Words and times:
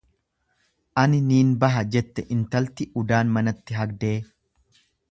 Ani 1.01 1.19
niin 1.25 1.51
baha 1.65 1.83
jette 1.97 2.27
intalti 2.37 2.89
udaan 3.05 3.35
manatti 3.39 3.79
hagdee. 3.83 4.15